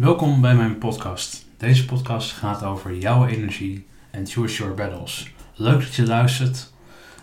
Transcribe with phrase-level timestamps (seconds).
[0.00, 1.46] Welkom bij mijn podcast.
[1.56, 5.32] Deze podcast gaat over jouw energie en choose your battles.
[5.54, 6.72] Leuk dat je luistert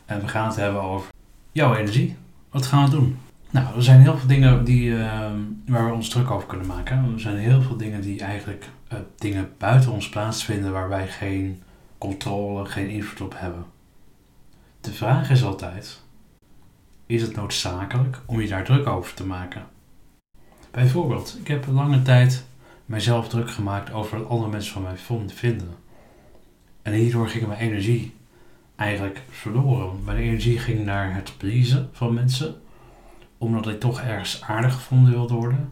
[0.05, 1.11] en we gaan het hebben over
[1.51, 2.15] jouw energie.
[2.49, 3.17] Wat gaan we doen?
[3.49, 5.31] Nou, er zijn heel veel dingen die, eh,
[5.67, 7.13] waar we ons druk over kunnen maken.
[7.13, 11.63] Er zijn heel veel dingen die eigenlijk uh, dingen buiten ons plaatsvinden waar wij geen
[11.97, 13.65] controle, geen invloed op hebben.
[14.81, 16.01] De vraag is altijd:
[17.05, 19.65] is het noodzakelijk om je daar druk over te maken?
[20.71, 22.45] Bijvoorbeeld, ik heb lange tijd
[22.87, 25.75] mijzelf druk gemaakt over wat andere mensen van mij vinden.
[26.81, 28.13] En hierdoor ging mijn energie
[28.75, 30.03] eigenlijk verloren.
[30.03, 32.61] Mijn energie ging naar het pleasen van mensen,
[33.37, 35.71] omdat ik toch ergens aardig gevonden wilde worden.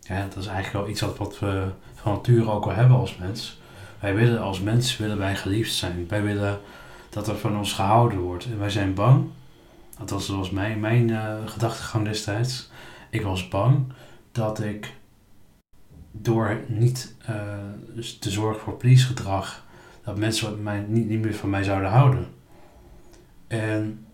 [0.00, 3.60] Ja, dat is eigenlijk wel iets wat, we van nature ook wel hebben als mens.
[4.00, 6.06] Wij willen als mens willen wij geliefd zijn.
[6.08, 6.60] Wij willen
[7.10, 8.44] dat er van ons gehouden wordt.
[8.44, 9.24] En wij zijn bang.
[10.04, 12.70] Dat was mijn, mijn uh, gedachtegang destijds.
[13.10, 13.92] Ik was bang
[14.32, 14.94] dat ik
[16.12, 17.36] door niet uh,
[18.20, 19.64] te zorgen voor please gedrag,
[20.04, 22.26] dat mensen mij niet, niet meer van mij zouden houden.
[23.46, 24.06] En,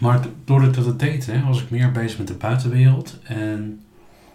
[0.00, 3.84] maar doordat ik dat deed, hè, was ik meer bezig met de buitenwereld en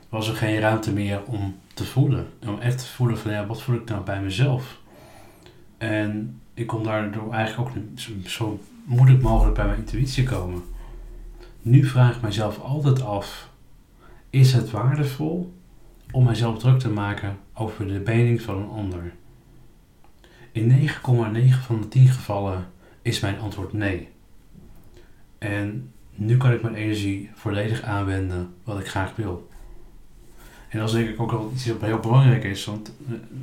[0.10, 2.28] was er geen ruimte meer om te voelen.
[2.48, 4.80] Om echt te voelen van ja, wat voel ik nou bij mezelf?
[5.78, 10.64] En ik kon daardoor eigenlijk ook zo, zo moeilijk mogelijk bij mijn intuïtie komen.
[11.62, 13.50] Nu vraag ik mezelf altijd af:
[14.30, 15.54] is het waardevol
[16.16, 19.14] om mijzelf druk te maken over de mening van een ander?
[20.52, 20.96] In 9,9
[21.66, 22.68] van de 10 gevallen
[23.02, 24.10] is mijn antwoord nee.
[25.38, 29.50] En nu kan ik mijn energie volledig aanwenden wat ik graag wil.
[30.70, 32.92] En dat is denk ik ook wel iets wat heel belangrijk is, want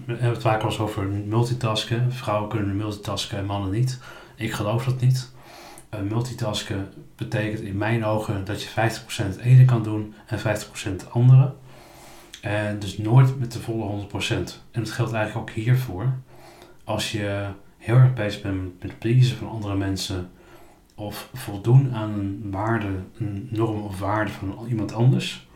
[0.05, 2.13] we hebben het vaak eens over multitasken.
[2.13, 3.99] Vrouwen kunnen multitasken en mannen niet.
[4.37, 5.31] Ik geloof dat niet.
[5.95, 8.73] Uh, multitasken betekent in mijn ogen dat je 50%
[9.17, 10.43] het ene kan doen en 50%
[10.83, 11.53] het andere.
[12.43, 14.09] En dus nooit met de volle 100%.
[14.71, 16.13] En dat geldt eigenlijk ook hiervoor.
[16.85, 17.47] Als je
[17.79, 20.31] heel erg bezig bent met het pleasen van andere mensen
[20.95, 25.47] of voldoen aan een waarde, een norm of waarde van iemand anders,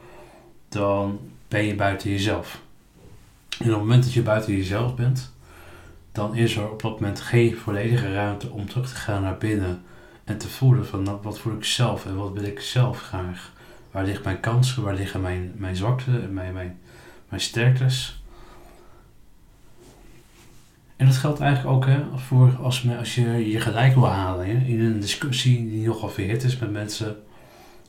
[0.69, 1.19] dan
[1.49, 2.60] ben je buiten jezelf.
[3.59, 5.33] En op het moment dat je buiten jezelf bent,
[6.12, 9.83] dan is er op dat moment geen volledige ruimte om terug te gaan naar binnen
[10.25, 13.53] en te voelen van nou, wat voel ik zelf en wat wil ik zelf graag.
[13.91, 16.78] Waar liggen mijn kansen, waar liggen mijn, mijn zwakte mijn, mijn,
[17.28, 18.25] mijn sterktes.
[20.97, 24.66] En dat geldt eigenlijk ook hè, voor als, als je je gelijk wil halen hè,
[24.66, 27.16] in een discussie die nogal verhit is met mensen.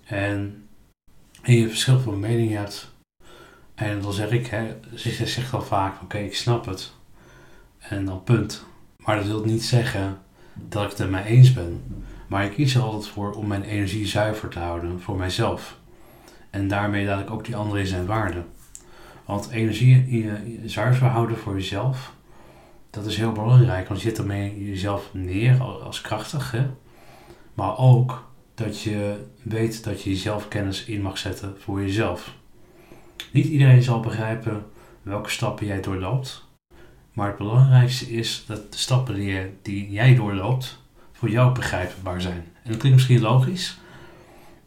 [0.06, 0.68] En,
[1.42, 2.96] en je verschil van mening hebt.
[3.76, 6.94] En dan zeg ik, hè, ze zegt al vaak, oké, ik snap het.
[7.78, 8.66] En dan punt.
[8.98, 10.18] Maar dat wil niet zeggen
[10.54, 11.84] dat ik het er mee eens ben.
[12.28, 15.78] Maar ik kies er altijd voor om mijn energie zuiver te houden voor mijzelf.
[16.50, 18.44] En daarmee laat ik ook die andere in zijn waarde.
[19.28, 22.14] Want energie je zuiver houden voor jezelf,
[22.90, 23.88] dat is heel belangrijk.
[23.88, 26.52] Want je zet ermee jezelf neer als krachtig.
[26.52, 26.66] Hè?
[27.54, 32.36] Maar ook dat je weet dat je jezelf kennis in mag zetten voor jezelf.
[33.32, 34.66] Niet iedereen zal begrijpen
[35.02, 36.46] welke stappen jij doorloopt.
[37.14, 42.22] Maar het belangrijkste is dat de stappen die, je, die jij doorloopt voor jou begrijpbaar
[42.22, 42.46] zijn.
[42.64, 43.78] En dat klinkt misschien logisch,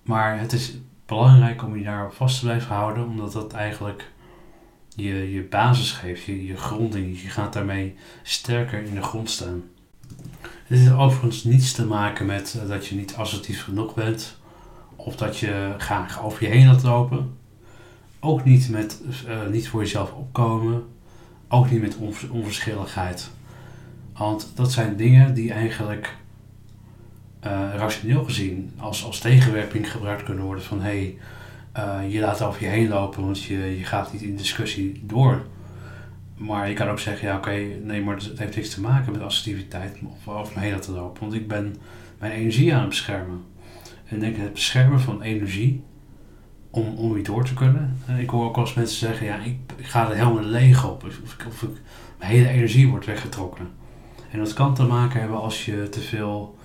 [0.02, 4.10] maar het is belangrijk om je daar vast te blijven houden, omdat dat eigenlijk
[4.96, 7.22] je, je basis geeft, je, je gronding.
[7.22, 9.62] Je gaat daarmee sterker in de grond staan.
[10.40, 14.36] Het heeft overigens niets te maken met eh, dat je niet assertief genoeg bent
[14.96, 17.38] of dat je graag over je heen laat lopen.
[18.20, 20.84] Ook niet met uh, niet voor jezelf opkomen.
[21.48, 21.96] Ook niet met
[22.30, 23.30] onverschilligheid.
[24.16, 26.16] Want dat zijn dingen die eigenlijk
[27.46, 31.18] uh, rationeel gezien als, als tegenwerping gebruikt kunnen worden van hé, hey,
[31.80, 35.42] uh, je laat over je heen lopen, want je, je gaat niet in discussie door.
[36.36, 39.22] Maar je kan ook zeggen, ja oké, nee, maar het heeft niks te maken met
[39.22, 41.20] assertiviteit of over me heen laten lopen.
[41.20, 41.76] Want ik ben
[42.18, 43.42] mijn energie aan het beschermen.
[44.04, 45.82] En denk het beschermen van energie
[46.70, 47.96] om, om weer door te kunnen.
[48.06, 51.04] En ik hoor ook als mensen zeggen, ja, ik, ik ga er helemaal leeg op.
[51.04, 51.68] Of, of, of
[52.18, 53.68] mijn hele energie wordt weggetrokken.
[54.30, 56.58] En dat kan te maken hebben als je te veel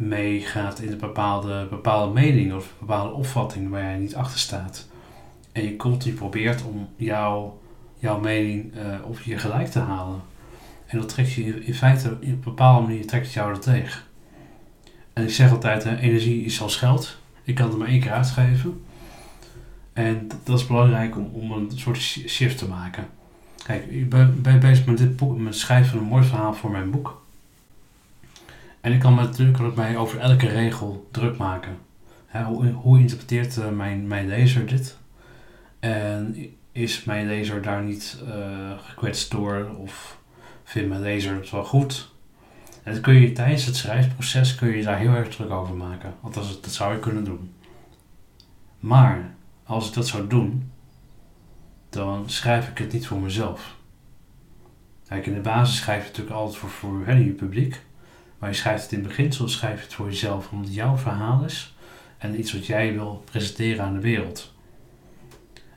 [0.00, 4.88] meegaat in een bepaalde, bepaalde mening of bepaalde opvatting waar jij niet achter staat.
[5.52, 7.60] En je continu probeert om jouw,
[7.98, 10.20] jouw mening uh, of je gelijk te halen.
[10.86, 14.02] En dat trekt je in feite, in een bepaalde manier trekt het jou er tegen.
[15.12, 17.18] En ik zeg altijd, hè, energie is als geld.
[17.42, 18.82] Ik kan het maar één keer uitgeven.
[19.92, 23.06] En dat is belangrijk om, om een soort shift te maken.
[23.64, 26.90] Kijk, ik ben, bezig met dit met het schrijven van een mooi verhaal voor mijn
[26.90, 27.22] boek.
[28.80, 31.78] En ik kan me natuurlijk mij over elke regel druk maken.
[32.46, 34.96] hoe, hoe, interpreteert uh, mijn, mijn lezer dit?
[35.80, 36.36] En
[36.72, 40.18] is mijn lezer daar niet uh, gekwetst door of
[40.64, 42.10] vindt mijn lezer het wel goed?
[42.82, 46.14] En dat kun je tijdens het schrijfproces kun je daar heel erg druk over maken.
[46.20, 47.54] Althans, dat zou je kunnen doen.
[48.78, 49.34] Maar
[49.64, 50.70] als ik dat zou doen,
[51.90, 53.76] dan schrijf ik het niet voor mezelf.
[55.08, 57.80] Kijk, in de basis schrijf je natuurlijk altijd voor, voor hè, je publiek.
[58.40, 61.44] Maar je schrijft het in beginsel, schrijf je het voor jezelf, omdat het jouw verhaal
[61.44, 61.74] is.
[62.18, 64.54] En iets wat jij wil presenteren aan de wereld.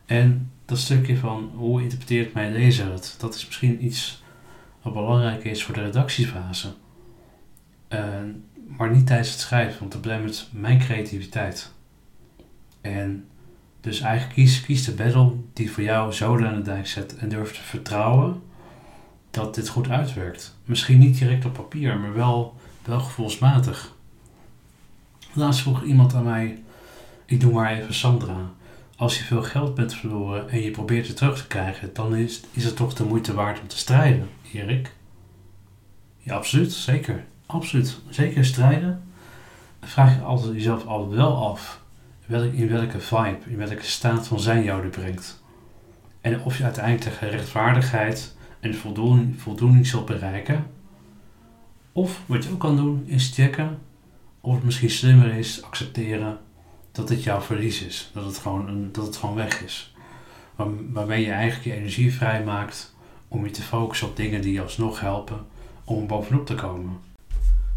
[0.05, 4.23] En dat stukje van hoe interpreteert mijn lezer het, dat is misschien iets
[4.81, 6.73] wat belangrijk is voor de redactiefase.
[8.67, 11.71] Maar niet tijdens het schrijven, want dat belemmert mijn creativiteit.
[12.81, 13.27] En
[13.81, 17.29] dus eigenlijk kies, kies de battle die voor jou zoden aan de dijk zet en
[17.29, 18.41] durf te vertrouwen
[19.33, 20.55] dat dit goed uitwerkt.
[20.65, 23.93] Misschien niet direct op papier, maar wel, wel gevoelsmatig.
[25.33, 26.63] Laatst vroeg iemand aan mij,
[27.25, 28.51] ik doe maar even Sandra.
[28.95, 32.41] Als je veel geld bent verloren en je probeert het terug te krijgen, dan is,
[32.51, 34.93] is het toch de moeite waard om te strijden, Erik?
[36.19, 37.23] Ja, absoluut, zeker.
[37.45, 37.99] Absoluut.
[38.09, 39.03] Zeker strijden.
[39.81, 41.81] Vraag je altijd jezelf altijd wel af
[42.27, 45.41] in welke vibe, in welke staat van zijn jou dit brengt.
[46.21, 50.65] En of je uiteindelijk tegen rechtvaardigheid en voldoening, voldoening zult bereiken.
[51.91, 53.77] Of wat je ook kan doen, is checken
[54.41, 56.37] of het misschien slimmer is accepteren
[56.91, 58.11] dat het jouw verlies is.
[58.13, 59.95] Dat het gewoon, dat het gewoon weg is.
[60.55, 62.95] Waar, waarmee je eigenlijk je energie vrijmaakt
[63.27, 65.45] om je te focussen op dingen die je alsnog helpen
[65.83, 66.99] om bovenop te komen.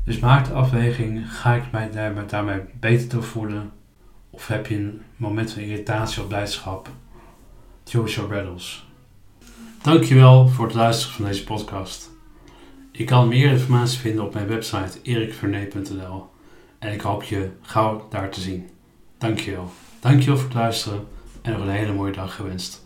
[0.05, 1.91] Dus maak de afweging, ga ik mij
[2.27, 3.73] daarmee beter door voelen?
[4.31, 6.89] Of heb je een moment van irritatie of blijdschap?
[7.85, 8.86] Choose your battles.
[9.87, 12.11] Dankjewel voor het luisteren van deze podcast.
[12.93, 16.27] Je kan meer informatie vinden op mijn website erikvernee.nl
[16.79, 18.71] en ik hoop je gauw daar te zien.
[19.19, 19.71] Dankjewel.
[20.01, 21.07] Dankjewel voor het luisteren
[21.43, 22.86] en nog een hele mooie dag gewenst.